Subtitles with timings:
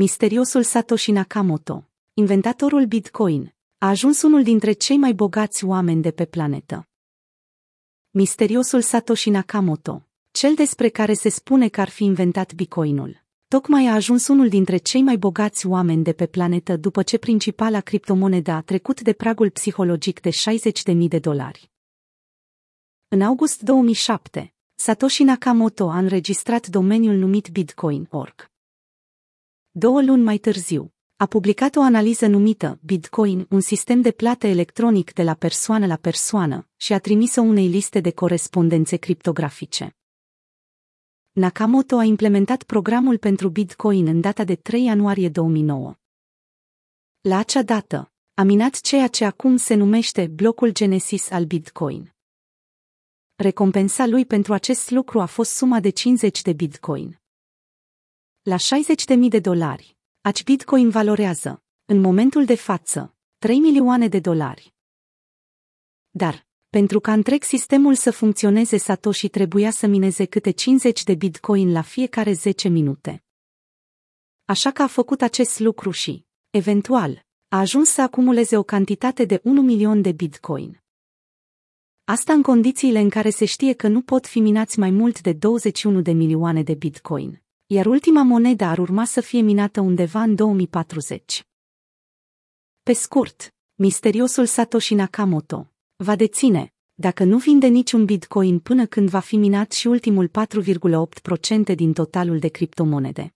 [0.00, 6.24] Misteriosul Satoshi Nakamoto, inventatorul Bitcoin, a ajuns unul dintre cei mai bogați oameni de pe
[6.24, 6.88] planetă.
[8.10, 13.94] Misteriosul Satoshi Nakamoto, cel despre care se spune că ar fi inventat Bitcoinul, tocmai a
[13.94, 18.60] ajuns unul dintre cei mai bogați oameni de pe planetă după ce principala criptomonedă a
[18.60, 21.70] trecut de pragul psihologic de 60.000 de dolari.
[23.08, 28.56] În august 2007, Satoshi Nakamoto a înregistrat domeniul numit Bitcoin.org.
[29.78, 35.12] Două luni mai târziu, a publicat o analiză numită Bitcoin, un sistem de plată electronic
[35.12, 39.96] de la persoană la persoană, și a trimis-o unei liste de corespondențe criptografice.
[41.32, 45.94] Nakamoto a implementat programul pentru Bitcoin în data de 3 ianuarie 2009.
[47.20, 52.14] La acea dată, a minat ceea ce acum se numește blocul Genesis al Bitcoin.
[53.34, 57.20] Recompensa lui pentru acest lucru a fost suma de 50 de Bitcoin.
[58.48, 64.74] La 60.000 de dolari, aci Bitcoin valorează, în momentul de față, 3 milioane de dolari.
[66.10, 71.72] Dar, pentru ca întreg sistemul să funcționeze, Satoshi trebuia să mineze câte 50 de Bitcoin
[71.72, 73.24] la fiecare 10 minute.
[74.44, 79.40] Așa că a făcut acest lucru și, eventual, a ajuns să acumuleze o cantitate de
[79.44, 80.82] 1 milion de Bitcoin.
[82.04, 85.32] Asta în condițiile în care se știe că nu pot fi minați mai mult de
[85.32, 90.34] 21 de milioane de Bitcoin iar ultima monedă ar urma să fie minată undeva în
[90.34, 91.46] 2040.
[92.82, 99.18] Pe scurt, misteriosul Satoshi Nakamoto va deține, dacă nu vinde niciun bitcoin până când va
[99.18, 100.30] fi minat și ultimul
[101.70, 103.34] 4,8% din totalul de criptomonede.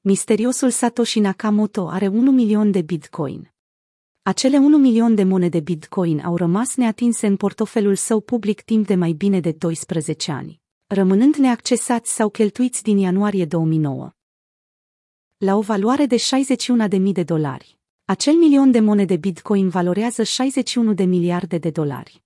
[0.00, 3.54] Misteriosul Satoshi Nakamoto are 1 milion de bitcoin.
[4.22, 8.94] Acele 1 milion de monede bitcoin au rămas neatinse în portofelul său public timp de
[8.94, 14.10] mai bine de 12 ani rămânând neaccesați sau cheltuiți din ianuarie 2009.
[15.36, 16.16] La o valoare de
[16.96, 22.22] 61.000 de dolari, acel milion de monede Bitcoin valorează 61 de miliarde de dolari.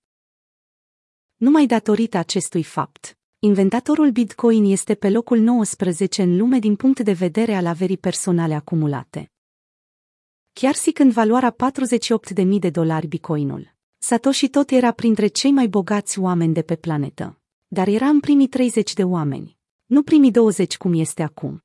[1.35, 7.13] Numai datorită acestui fapt, inventatorul Bitcoin este pe locul 19 în lume din punct de
[7.13, 9.31] vedere al averii personale acumulate.
[10.53, 11.55] Chiar și când valoarea
[12.35, 17.40] 48.000 de dolari Bitcoinul, Satoshi tot era printre cei mai bogați oameni de pe planetă
[17.73, 21.63] dar era în primii 30 de oameni, nu primii 20 cum este acum.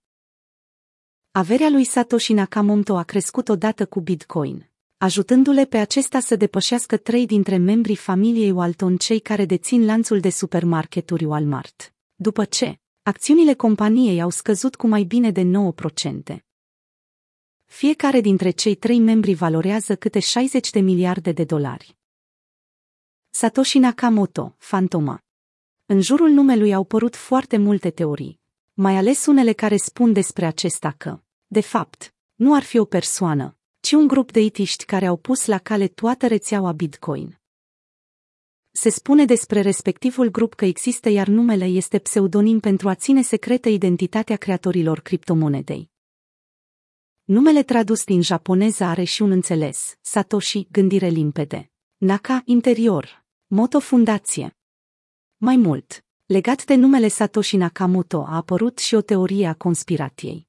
[1.31, 7.27] Averea lui Satoshi Nakamoto a crescut odată cu Bitcoin, ajutându-le pe acesta să depășească trei
[7.27, 11.95] dintre membrii familiei Walton, cei care dețin lanțul de supermarketuri Walmart.
[12.15, 15.50] După ce, acțiunile companiei au scăzut cu mai bine de
[16.34, 16.37] 9%.
[17.65, 21.97] Fiecare dintre cei trei membri valorează câte 60 de miliarde de dolari.
[23.31, 25.21] Satoshi Nakamoto, Fantoma
[25.86, 28.41] în jurul numelui au părut foarte multe teorii,
[28.74, 33.56] mai ales unele care spun despre acesta că, de fapt, nu ar fi o persoană,
[33.80, 37.38] ci un grup de itiști care au pus la cale toată rețeaua Bitcoin.
[38.70, 43.68] Se spune despre respectivul grup că există iar numele este pseudonim pentru a ține secretă
[43.68, 45.91] identitatea creatorilor criptomonedei.
[47.24, 54.56] Numele tradus din japoneză are și un înțeles, Satoshi, gândire limpede, Naka, interior, Moto, fundație,
[55.38, 60.48] mai mult, legat de numele Satoshi Nakamoto a apărut și o teorie a conspirației.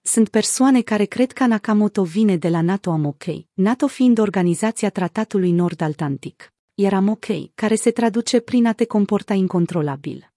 [0.00, 5.50] Sunt persoane care cred că Nakamoto vine de la NATO Amokei, NATO fiind organizația Tratatului
[5.50, 10.32] Nord-Atlantic, iar Amokei, care se traduce prin a te comporta incontrolabil.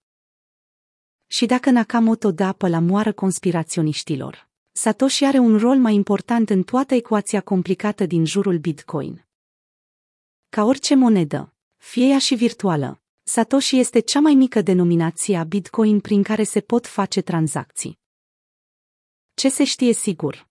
[1.28, 6.64] Și dacă Nakamoto dă apă la moară conspiraționiștilor, Satoshi are un rol mai important în
[6.64, 9.26] toată ecuația complicată din jurul Bitcoin.
[10.50, 16.00] Ca orice monedă, fie ea și virtuală, Satoshi este cea mai mică denominație a Bitcoin
[16.00, 18.00] prin care se pot face tranzacții.
[19.34, 20.50] Ce se știe sigur?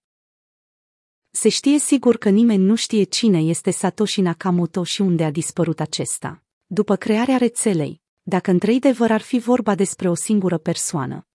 [1.31, 5.81] Se știe sigur că nimeni nu știe cine este Satoshi Nakamoto și unde a dispărut
[5.81, 6.45] acesta.
[6.67, 11.27] După crearea rețelei, dacă într-adevăr ar fi vorba despre o singură persoană.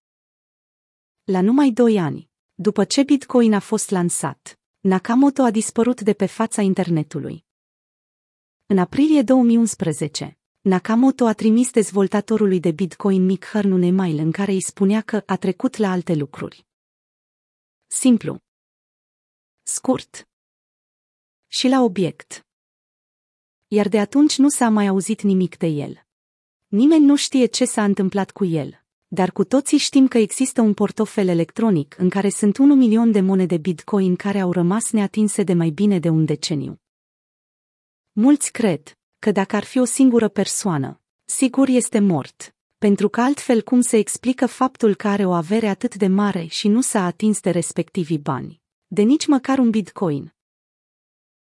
[1.23, 6.25] La numai doi ani, după ce Bitcoin a fost lansat, Nakamoto a dispărut de pe
[6.25, 7.45] fața internetului.
[8.65, 14.51] În aprilie 2011, Nakamoto a trimis dezvoltatorului de Bitcoin Mick Hearn un email în care
[14.51, 16.65] îi spunea că a trecut la alte lucruri.
[17.87, 18.39] Simplu.
[19.63, 20.29] Scurt.
[21.47, 22.45] Și la obiect.
[23.67, 26.05] Iar de atunci nu s-a mai auzit nimic de el.
[26.67, 30.73] Nimeni nu știe ce s-a întâmplat cu el, dar cu toții știm că există un
[30.73, 35.53] portofel electronic în care sunt un milion de monede Bitcoin care au rămas neatinse de
[35.53, 36.81] mai bine de un deceniu.
[38.11, 43.61] Mulți cred, că dacă ar fi o singură persoană, sigur este mort, Pentru că altfel
[43.61, 47.39] cum se explică faptul că are o avere atât de mare și nu s-a atins
[47.39, 48.61] de respectivii bani?
[48.87, 50.34] De nici măcar un bitcoin.